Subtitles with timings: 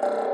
[0.00, 0.27] Bye.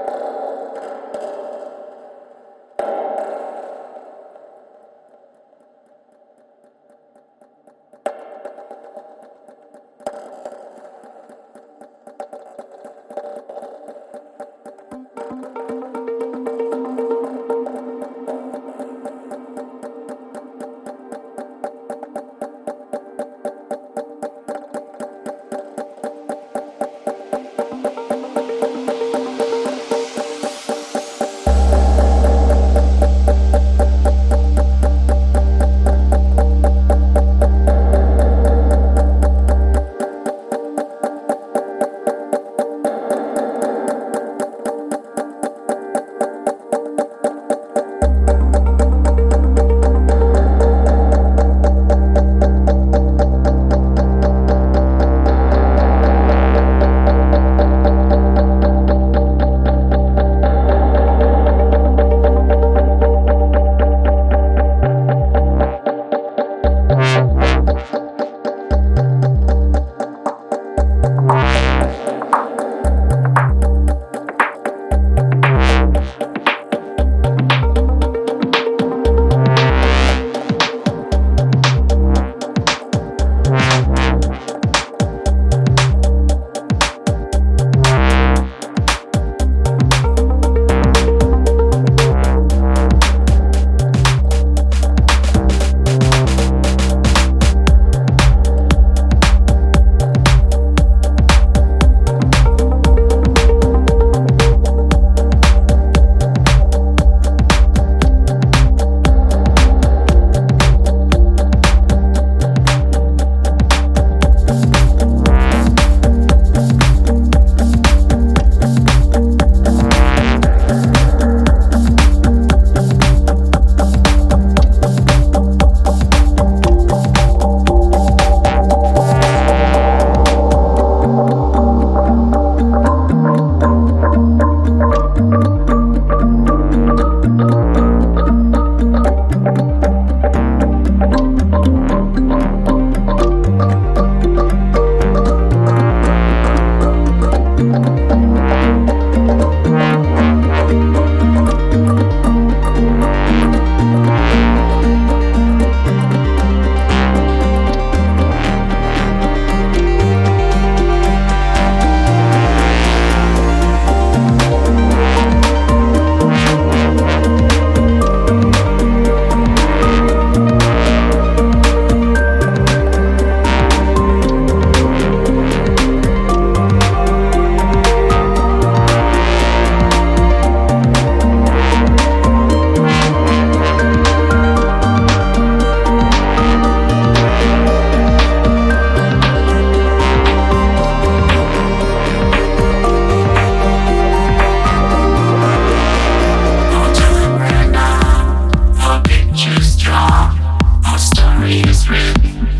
[199.94, 202.53] Our story is written.